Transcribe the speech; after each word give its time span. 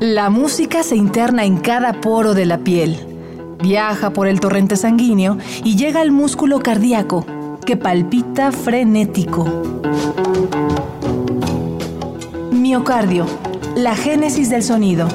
La 0.00 0.30
música 0.30 0.82
se 0.82 0.96
interna 0.96 1.44
en 1.44 1.58
cada 1.58 2.00
poro 2.00 2.34
de 2.34 2.46
la 2.46 2.58
piel, 2.58 2.96
viaja 3.62 4.10
por 4.10 4.26
el 4.26 4.40
torrente 4.40 4.76
sanguíneo 4.76 5.38
y 5.62 5.76
llega 5.76 6.00
al 6.00 6.10
músculo 6.10 6.60
cardíaco, 6.60 7.24
que 7.64 7.76
palpita 7.76 8.50
frenético. 8.50 9.44
Miocardio, 12.50 13.26
la 13.76 13.94
génesis 13.94 14.50
del 14.50 14.62
sonido. 14.62 15.08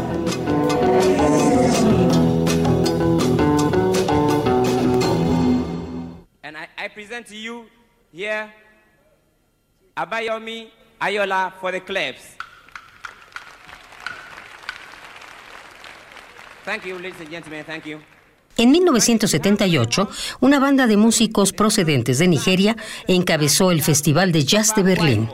And 6.44 6.56
I, 6.58 6.88
present 6.94 7.28
to 7.28 7.36
you 7.36 7.66
here 8.14 8.48
Abayomi 9.96 10.79
Ayola 11.00 11.54
for 11.60 11.72
the 11.72 11.82
claps. 11.82 12.36
Thank 16.66 16.86
you, 16.86 17.00
ladies 17.00 17.20
and 17.22 17.30
gentlemen. 17.30 17.64
Thank 17.66 17.86
you. 17.86 18.00
En 18.58 18.72
1978, 18.72 20.10
una 20.42 20.60
banda 20.60 20.86
de 20.86 20.98
músicos 20.98 21.54
procedentes 21.54 22.20
de 22.20 22.28
Nigeria 22.28 22.76
encabezó 23.08 23.72
el 23.72 23.82
Festival 23.82 24.34
de 24.34 24.44
Jazz 24.44 24.76
de 24.76 24.84
Berlín. 24.84 25.30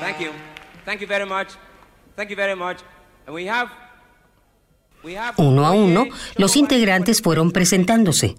Thank 0.00 0.18
you. 0.18 0.32
Thank 0.84 1.00
you 1.00 1.06
very 1.06 1.26
much. 1.26 1.50
Thank 2.16 2.30
you 2.30 2.36
very 2.36 2.56
much. 2.56 2.78
And 3.26 3.34
we 3.36 3.48
have 3.48 3.70
we 5.04 5.16
have 5.16 5.34
Uno 5.38 5.64
a 5.64 5.70
uno, 5.70 6.06
los 6.36 6.56
integrantes 6.56 7.22
fueron 7.22 7.52
presentándose. 7.52 8.36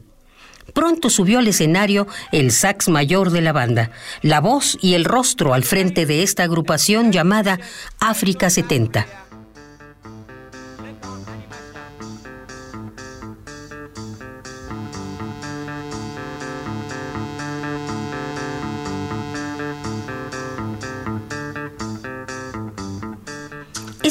Pronto 0.73 1.09
subió 1.09 1.39
al 1.39 1.47
escenario 1.47 2.07
el 2.31 2.51
sax 2.51 2.89
mayor 2.89 3.31
de 3.31 3.41
la 3.41 3.53
banda, 3.53 3.91
la 4.21 4.39
voz 4.39 4.77
y 4.81 4.93
el 4.93 5.05
rostro 5.05 5.53
al 5.53 5.63
frente 5.63 6.05
de 6.05 6.23
esta 6.23 6.43
agrupación 6.43 7.11
llamada 7.11 7.59
África 7.99 8.49
70. 8.49 9.20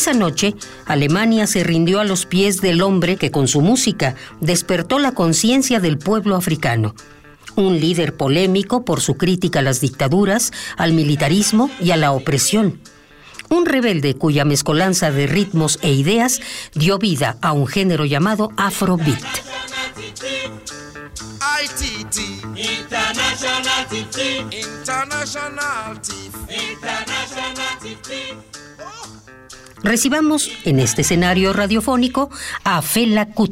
Esa 0.00 0.14
noche, 0.14 0.54
Alemania 0.86 1.46
se 1.46 1.62
rindió 1.62 2.00
a 2.00 2.04
los 2.04 2.24
pies 2.24 2.62
del 2.62 2.80
hombre 2.80 3.18
que 3.18 3.30
con 3.30 3.48
su 3.48 3.60
música 3.60 4.14
despertó 4.40 4.98
la 4.98 5.12
conciencia 5.12 5.78
del 5.78 5.98
pueblo 5.98 6.36
africano. 6.36 6.94
Un 7.54 7.78
líder 7.78 8.16
polémico 8.16 8.86
por 8.86 9.02
su 9.02 9.18
crítica 9.18 9.58
a 9.58 9.62
las 9.62 9.82
dictaduras, 9.82 10.52
al 10.78 10.94
militarismo 10.94 11.70
y 11.82 11.90
a 11.90 11.98
la 11.98 12.12
opresión. 12.12 12.80
Un 13.50 13.66
rebelde 13.66 14.14
cuya 14.14 14.46
mezcolanza 14.46 15.10
de 15.10 15.26
ritmos 15.26 15.78
e 15.82 15.92
ideas 15.92 16.40
dio 16.72 16.96
vida 16.96 17.36
a 17.42 17.52
un 17.52 17.66
género 17.66 18.06
llamado 18.06 18.52
Afrobeat. 18.56 19.20
ITT 21.62 22.16
International 22.56 23.86
International 24.50 26.00
International 26.48 28.49
Recibamos 29.82 30.50
en 30.64 30.78
este 30.78 31.02
escenario 31.02 31.52
radiofónico 31.52 32.30
a 32.64 32.82
Fela 32.82 33.26
four. 33.34 33.48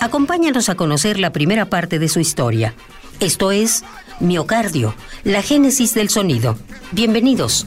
Acompáñanos 0.00 0.68
a 0.68 0.76
conocer 0.76 1.18
la 1.18 1.30
primera 1.30 1.66
parte 1.66 1.98
de 1.98 2.08
su 2.08 2.20
historia. 2.20 2.74
Esto 3.20 3.52
es 3.52 3.84
Miocardio, 4.18 4.94
la 5.24 5.42
génesis 5.42 5.92
del 5.92 6.08
sonido. 6.08 6.56
Bienvenidos. 6.92 7.66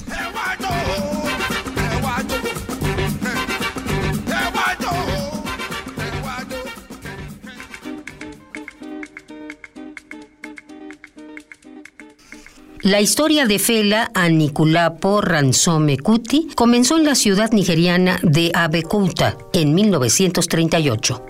La 12.84 13.00
historia 13.00 13.46
de 13.46 13.60
Fela 13.60 14.12
Anikulapo 14.14 15.22
Ransome 15.22 15.98
Kuti 15.98 16.50
comenzó 16.54 16.98
en 16.98 17.06
la 17.06 17.16
ciudad 17.16 17.50
nigeriana 17.54 18.20
de 18.24 18.52
Abeokuta 18.54 19.38
en 19.54 19.74
1938. 19.74 21.26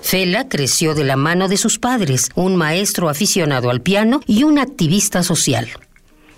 Fela 0.00 0.48
creció 0.48 0.94
de 0.94 1.04
la 1.04 1.16
mano 1.16 1.48
de 1.48 1.58
sus 1.58 1.78
padres, 1.78 2.30
un 2.34 2.56
maestro 2.56 3.10
aficionado 3.10 3.68
al 3.68 3.82
piano 3.82 4.22
y 4.26 4.44
un 4.44 4.58
activista 4.58 5.22
social. 5.22 5.68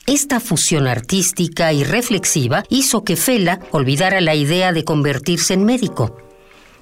Esta 0.09 0.41
fusión 0.41 0.89
artística 0.89 1.73
y 1.73 1.85
reflexiva 1.85 2.65
hizo 2.69 3.05
que 3.05 3.15
Fela 3.15 3.61
olvidara 3.71 4.21
la 4.21 4.35
idea 4.35 4.73
de 4.73 4.83
convertirse 4.83 5.55
en 5.55 5.65
médico. 5.65 6.17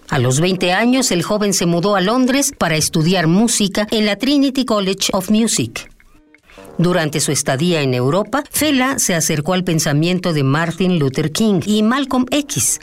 A 0.08 0.18
los 0.18 0.40
20 0.40 0.72
años, 0.72 1.10
el 1.10 1.22
joven 1.22 1.52
se 1.52 1.66
mudó 1.66 1.94
a 1.94 2.00
Londres 2.00 2.54
para 2.56 2.76
estudiar 2.76 3.26
música 3.26 3.86
en 3.90 4.06
la 4.06 4.16
Trinity 4.16 4.64
College 4.64 5.10
of 5.12 5.28
Music. 5.28 5.89
Durante 6.78 7.20
su 7.20 7.32
estadía 7.32 7.82
en 7.82 7.94
Europa, 7.94 8.42
Fela 8.50 8.98
se 8.98 9.14
acercó 9.14 9.54
al 9.54 9.64
pensamiento 9.64 10.32
de 10.32 10.44
Martin 10.44 10.98
Luther 10.98 11.32
King 11.32 11.60
y 11.66 11.82
Malcolm 11.82 12.26
X. 12.30 12.80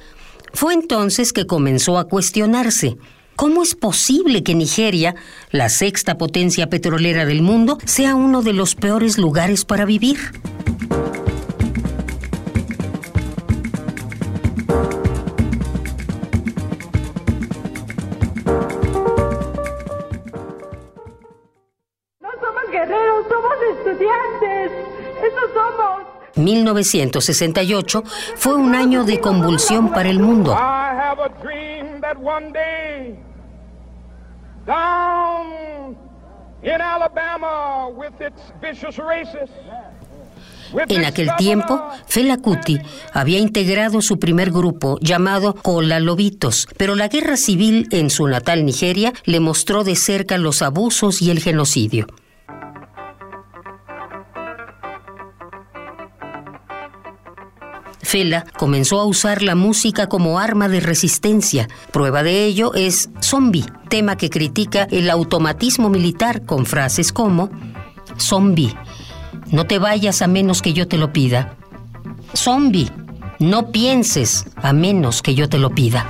Fue 0.53 0.73
entonces 0.73 1.33
que 1.33 1.47
comenzó 1.47 1.97
a 1.97 2.07
cuestionarse. 2.07 2.97
¿Cómo 3.35 3.61
es 3.61 3.75
posible 3.75 4.41
que 4.41 4.55
Nigeria, 4.55 5.15
la 5.51 5.69
sexta 5.69 6.17
potencia 6.17 6.69
petrolera 6.69 7.25
del 7.25 7.43
mundo, 7.43 7.77
sea 7.85 8.15
uno 8.15 8.41
de 8.41 8.53
los 8.53 8.73
peores 8.73 9.19
lugares 9.19 9.65
para 9.65 9.85
vivir? 9.85 10.17
1968 26.37 28.03
fue 28.35 28.55
un 28.55 28.75
año 28.75 29.03
de 29.03 29.19
convulsión 29.19 29.91
para 29.91 30.09
el 30.09 30.19
mundo. 30.19 30.55
En 40.89 41.05
aquel 41.05 41.29
tiempo, 41.37 41.81
Fela 42.07 42.37
Kuti 42.37 42.79
había 43.13 43.39
integrado 43.39 44.01
su 44.01 44.19
primer 44.19 44.51
grupo 44.51 44.97
llamado 45.01 45.55
Cola 45.55 45.99
Lobitos, 45.99 46.67
pero 46.77 46.95
la 46.95 47.07
guerra 47.07 47.37
civil 47.37 47.87
en 47.91 48.09
su 48.09 48.27
natal 48.27 48.65
Nigeria 48.65 49.13
le 49.23 49.39
mostró 49.39 49.83
de 49.83 49.95
cerca 49.95 50.37
los 50.37 50.61
abusos 50.61 51.21
y 51.21 51.31
el 51.31 51.39
genocidio. 51.39 52.07
Fela 58.07 58.45
comenzó 58.57 59.01
a 59.01 59.05
usar 59.05 59.41
la 59.41 59.53
música 59.53 60.07
como 60.07 60.39
arma 60.39 60.69
de 60.69 60.79
resistencia. 60.79 61.67
Prueba 61.91 62.23
de 62.23 62.45
ello 62.45 62.73
es 62.73 63.09
Zombie, 63.21 63.65
tema 63.89 64.15
que 64.15 64.29
critica 64.29 64.87
el 64.91 65.09
automatismo 65.09 65.89
militar 65.89 66.45
con 66.45 66.65
frases 66.65 67.11
como 67.11 67.49
Zombie, 68.17 68.73
no 69.51 69.67
te 69.67 69.77
vayas 69.77 70.21
a 70.21 70.27
menos 70.27 70.61
que 70.61 70.71
yo 70.71 70.87
te 70.87 70.97
lo 70.97 71.11
pida. 71.11 71.57
Zombie, 72.33 72.89
no 73.39 73.73
pienses 73.73 74.45
a 74.55 74.71
menos 74.71 75.21
que 75.21 75.35
yo 75.35 75.49
te 75.49 75.57
lo 75.57 75.71
pida. 75.71 76.09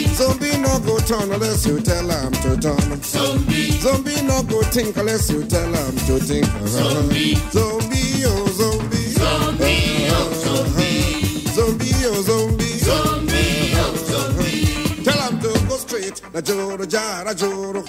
Zombie 0.15 0.57
no 0.57 0.79
go 0.79 0.97
turn 0.99 1.31
unless 1.31 1.65
you 1.65 1.79
tell 1.81 2.07
him 2.09 2.31
to 2.43 2.57
turn. 2.57 3.01
Zombie. 3.03 3.71
Zombie 3.71 4.21
no 4.23 4.43
go 4.43 4.61
think 4.63 4.95
unless 4.97 5.29
you 5.31 5.43
tell 5.45 5.71
him 5.73 5.95
to 6.07 6.19
think. 6.19 6.45
Zombie. 6.67 7.35
Zombie, 7.51 8.23
oh 8.25 8.47
zombie. 8.59 8.97
Zombie, 9.17 10.07
oh 10.11 10.33
zombie. 10.43 11.47
Zombie, 11.55 11.91
oh 12.05 12.21
zombie. 12.21 12.77
Zombie, 12.77 13.71
oh 13.75 13.95
zombie. 14.09 15.03
Tell 15.03 15.21
him 15.29 15.39
to 15.39 15.67
go 15.67 15.77
straight. 15.77 16.21
Na 16.33 16.41
joro 16.41 16.85
jara 16.85 17.33
joro. 17.33 17.83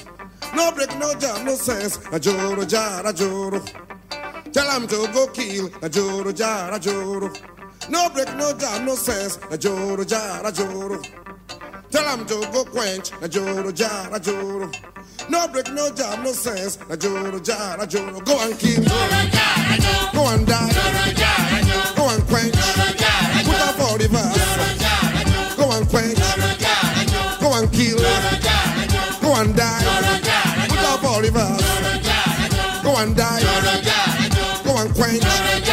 No 0.54 0.72
break, 0.72 0.96
no 0.98 1.14
jam, 1.14 1.44
no 1.44 1.54
sense. 1.54 1.98
Na 2.10 2.18
joro 2.18 2.64
jara 2.64 3.12
joro. 3.12 3.60
Tell 4.52 4.70
him 4.70 4.86
to 4.88 5.08
go 5.12 5.26
kill. 5.28 5.70
Na 5.82 5.88
joro 5.88 6.32
jara 6.32 6.78
joro. 6.78 7.30
No 7.90 8.08
break, 8.10 8.34
no 8.36 8.52
jam, 8.56 8.86
no 8.86 8.94
sense. 8.94 9.38
Na 9.50 9.56
joro 9.56 10.04
jara 10.04 10.50
joro. 10.52 11.00
Tell 11.92 12.16
them 12.16 12.26
to 12.26 12.48
go 12.52 12.64
quench, 12.64 13.12
na 13.20 13.28
joro 13.28 13.70
jara 13.70 14.18
joro. 14.18 14.70
No 15.28 15.46
break, 15.48 15.70
no 15.72 15.90
job, 15.90 16.20
no 16.24 16.32
sense, 16.32 16.78
na 16.88 16.96
joro 16.96 17.38
jara 17.38 17.86
joro. 17.86 18.18
Go 18.20 18.40
and 18.42 18.58
kill, 18.58 18.82
joro 18.82 19.20
jara 19.36 19.76
joro. 19.78 20.12
Go 20.14 20.28
and 20.32 20.46
die, 20.46 20.70
joro 20.72 21.12
jara 21.12 21.58
joro. 21.68 21.94
Go 21.96 22.08
and 22.14 22.24
quench, 22.28 22.54
joro 22.54 22.88
jara 22.96 23.44
joro. 23.44 23.52
Put 23.52 23.60
up 23.68 23.80
all 23.80 23.98
the 23.98 24.08
verse, 24.08 24.36
joro 24.40 24.68
jara 24.82 25.22
joro. 25.30 25.56
Go 25.56 25.64
and 25.76 25.88
quench, 25.90 26.18
joro 26.18 26.48
jara 26.64 27.04
joro. 27.12 27.40
Go 27.40 27.48
and 27.60 27.72
kill, 27.72 27.98
joro 27.98 28.36
jara 28.40 28.84
joro. 28.88 29.20
Go 29.20 29.30
and 29.40 29.54
die, 29.56 29.82
joro 29.84 30.14
jara 30.24 30.64
joro. 30.64 30.72
Put 30.72 30.84
up 30.92 31.04
all 31.04 31.20
the 31.20 31.30
verse, 31.30 31.60
joro 31.60 31.92
jara 32.08 32.46
joro. 32.56 32.82
Go 32.82 32.90
and 33.02 33.16
die, 33.16 33.40
joro 33.40 33.74
jara 33.84 34.26
joro. 34.32 34.64
Go 34.64 34.72
and 34.80 34.94
quench, 34.96 35.22
joro 35.22 35.60
jar. 35.60 35.71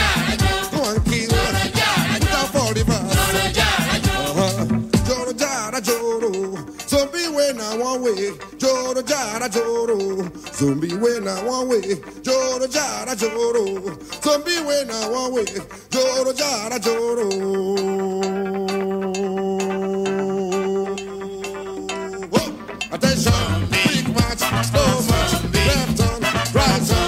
Zombie 10.70 10.94
when 10.98 11.28
I 11.28 11.44
one 11.46 11.68
way. 11.68 11.82
Joro 12.22 12.68
jara 12.68 13.16
joro. 13.16 13.66
Zombie 14.22 14.62
when 14.68 14.92
I 14.92 15.10
one 15.10 15.34
way. 15.34 15.46
Joro 15.90 16.32
jara 16.32 16.80
joro. 16.80 17.28
Whoa. 22.30 22.54
Attention, 22.92 23.66
big 23.72 24.10
match, 24.14 24.46
slow 24.70 25.02
match, 25.10 25.34
left 25.56 26.54
right 26.54 27.00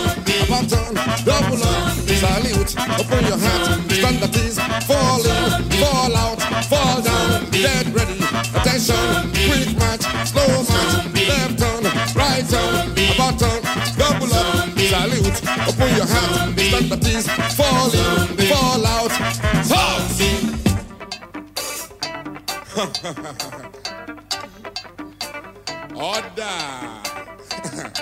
double 1.23 1.63
up, 1.63 1.93
salute, 1.93 2.75
open 2.99 3.25
your 3.27 3.37
hat, 3.37 3.91
stand 3.91 4.17
that 4.23 4.35
is, 4.37 4.57
fall 4.87 5.30
out 15.31 15.73
upon 15.73 15.95
your 15.95 16.05
hands. 16.05 16.71
Let 16.71 16.89
the 16.89 16.97
things 16.97 17.27
falling, 17.55 17.91
Zombie. 17.91 18.47
fall 18.47 18.85
out. 18.85 19.11
Zombie. 19.65 20.57
Order. 25.93 26.57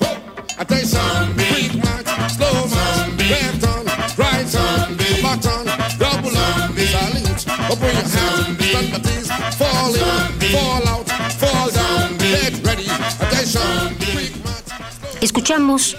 oh, 0.00 0.16
attention, 0.58 1.34
quick 1.34 1.74
march, 1.84 2.10
slow 2.32 2.58
march, 2.72 3.18
left 3.28 3.64
on, 3.66 3.84
right 4.16 4.54
on, 4.56 4.96
back 5.22 5.44
on, 5.44 5.64
double 5.98 6.36
on, 6.38 6.76
salute, 6.76 7.44
open 7.70 7.90
your 7.92 8.08
hands. 8.08 8.58
Let 8.72 8.86
the 8.92 9.00
things 9.04 9.28
falling, 9.56 10.30
fall 10.52 10.88
out. 10.88 11.07
Escuchamos 15.20 15.96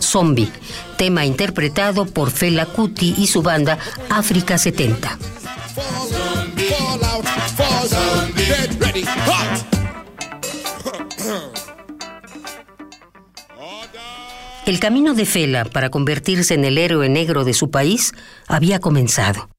Zombie, 0.00 0.50
tema 0.96 1.26
interpretado 1.26 2.06
por 2.06 2.30
Fela 2.30 2.66
Kuti 2.66 3.14
y 3.18 3.26
su 3.26 3.42
banda 3.42 3.78
África 4.08 4.56
70. 4.56 5.18
Fall 5.74 6.08
in, 6.08 6.58
fall 6.68 7.04
out, 7.04 7.24
fall 7.56 7.88
down, 7.88 8.32
get 8.34 8.80
ready, 8.80 9.04
hot! 9.04 9.66
El 14.64 14.80
camino 14.80 15.12
de 15.12 15.26
Fela 15.26 15.64
para 15.64 15.90
convertirse 15.90 16.54
en 16.54 16.64
el 16.64 16.78
héroe 16.78 17.08
negro 17.08 17.44
de 17.44 17.52
su 17.52 17.70
país 17.70 18.14
había 18.48 18.78
comenzado. 18.78 19.51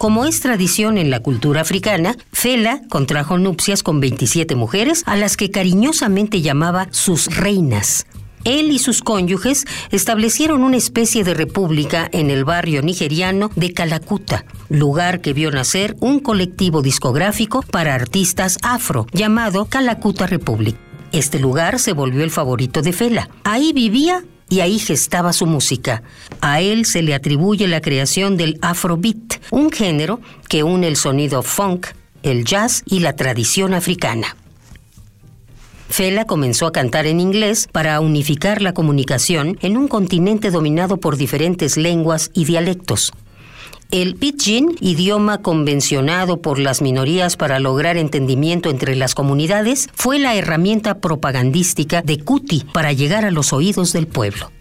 Como 0.00 0.24
es 0.24 0.40
tradición 0.40 0.96
en 0.96 1.10
la 1.10 1.20
cultura 1.20 1.60
africana, 1.60 2.16
Fela 2.32 2.80
contrajo 2.88 3.36
nupcias 3.36 3.82
con 3.82 4.00
27 4.00 4.54
mujeres 4.54 5.02
a 5.04 5.14
las 5.14 5.36
que 5.36 5.50
cariñosamente 5.50 6.40
llamaba 6.40 6.88
sus 6.90 7.26
reinas. 7.36 8.06
Él 8.44 8.70
y 8.70 8.78
sus 8.78 9.02
cónyuges 9.02 9.66
establecieron 9.90 10.64
una 10.64 10.78
especie 10.78 11.22
de 11.22 11.34
república 11.34 12.08
en 12.12 12.30
el 12.30 12.46
barrio 12.46 12.80
nigeriano 12.80 13.50
de 13.56 13.74
Calacuta, 13.74 14.46
lugar 14.70 15.20
que 15.20 15.34
vio 15.34 15.50
nacer 15.50 15.94
un 16.00 16.20
colectivo 16.20 16.80
discográfico 16.80 17.60
para 17.60 17.94
artistas 17.94 18.56
afro 18.62 19.06
llamado 19.12 19.66
Calacuta 19.66 20.26
Republic. 20.26 20.76
Este 21.12 21.38
lugar 21.38 21.78
se 21.78 21.92
volvió 21.92 22.24
el 22.24 22.30
favorito 22.30 22.80
de 22.80 22.94
Fela. 22.94 23.28
Ahí 23.44 23.74
vivía 23.74 24.24
y 24.50 24.60
ahí 24.60 24.78
gestaba 24.78 25.32
su 25.32 25.46
música. 25.46 26.02
A 26.42 26.60
él 26.60 26.84
se 26.84 27.00
le 27.00 27.14
atribuye 27.14 27.66
la 27.68 27.80
creación 27.80 28.36
del 28.36 28.58
Afrobeat, 28.60 29.40
un 29.50 29.70
género 29.70 30.20
que 30.48 30.62
une 30.62 30.88
el 30.88 30.96
sonido 30.96 31.42
funk, 31.42 31.86
el 32.22 32.44
jazz 32.44 32.82
y 32.84 32.98
la 32.98 33.14
tradición 33.14 33.72
africana. 33.72 34.36
Fela 35.88 36.24
comenzó 36.24 36.66
a 36.66 36.72
cantar 36.72 37.06
en 37.06 37.18
inglés 37.18 37.68
para 37.72 37.98
unificar 38.00 38.60
la 38.60 38.74
comunicación 38.74 39.58
en 39.62 39.76
un 39.76 39.88
continente 39.88 40.50
dominado 40.50 40.98
por 40.98 41.16
diferentes 41.16 41.76
lenguas 41.76 42.30
y 42.34 42.44
dialectos. 42.44 43.12
El 43.90 44.14
pidgin, 44.14 44.76
idioma 44.80 45.42
convencionado 45.42 46.40
por 46.40 46.60
las 46.60 46.80
minorías 46.80 47.36
para 47.36 47.58
lograr 47.58 47.96
entendimiento 47.96 48.70
entre 48.70 48.94
las 48.94 49.16
comunidades, 49.16 49.88
fue 49.94 50.20
la 50.20 50.36
herramienta 50.36 50.98
propagandística 50.98 52.00
de 52.00 52.20
Kuti 52.20 52.64
para 52.72 52.92
llegar 52.92 53.24
a 53.24 53.32
los 53.32 53.52
oídos 53.52 53.92
del 53.92 54.06
pueblo. 54.06 54.52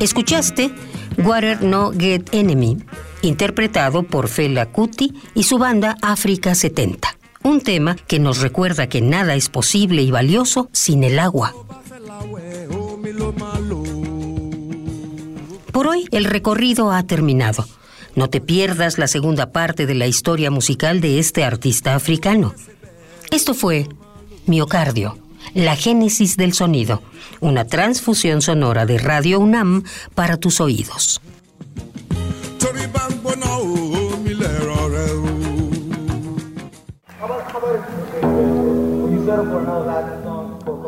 Escuchaste 0.00 0.70
Water 1.18 1.60
No 1.62 1.90
Get 1.90 2.28
Enemy, 2.32 2.78
interpretado 3.22 4.04
por 4.04 4.28
Fela 4.28 4.66
Kuti 4.66 5.12
y 5.34 5.42
su 5.42 5.58
banda 5.58 5.96
África 6.02 6.54
70. 6.54 7.16
Un 7.42 7.60
tema 7.60 7.96
que 8.06 8.20
nos 8.20 8.38
recuerda 8.38 8.88
que 8.88 9.00
nada 9.00 9.34
es 9.34 9.48
posible 9.48 10.02
y 10.02 10.12
valioso 10.12 10.68
sin 10.72 11.02
el 11.02 11.18
agua. 11.18 11.52
Por 15.72 15.88
hoy 15.88 16.06
el 16.12 16.24
recorrido 16.24 16.92
ha 16.92 17.02
terminado. 17.02 17.66
No 18.14 18.30
te 18.30 18.40
pierdas 18.40 18.98
la 18.98 19.08
segunda 19.08 19.50
parte 19.50 19.86
de 19.86 19.94
la 19.94 20.06
historia 20.06 20.52
musical 20.52 21.00
de 21.00 21.18
este 21.18 21.42
artista 21.42 21.96
africano. 21.96 22.54
Esto 23.32 23.52
fue 23.52 23.88
Miocardio, 24.46 25.18
la 25.54 25.76
génesis 25.76 26.36
del 26.36 26.52
sonido, 26.52 27.02
una 27.40 27.64
transfusión 27.64 28.42
sonora 28.42 28.86
de 28.86 28.98
Radio 28.98 29.40
UNAM 29.40 29.84
para 30.14 30.36
tus 30.36 30.60
oídos. 30.60 31.20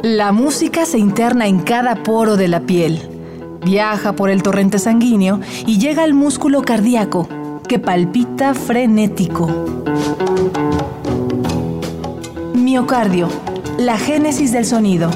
La 0.03 0.33
música 0.33 0.87
se 0.87 0.99
interna 0.99 1.47
en 1.47 1.61
cada 1.61 2.03
poro 2.03 2.37
de 2.37 2.49
la 2.49 2.61
piel 2.61 3.21
viaja 3.65 4.13
por 4.13 4.31
el 4.31 4.43
torrente 4.43 4.79
sanguíneo 4.79 5.41
y 5.67 5.79
llega 5.79 6.03
al 6.03 6.15
músculo 6.15 6.63
cardíaco, 6.63 7.29
que 7.69 7.79
palpita 7.79 8.55
frenético. 8.55 9.49
Miocardio, 12.55 13.29
la 13.81 13.97
génesis 13.97 14.53
del 14.53 14.67
sonido. 14.67 15.11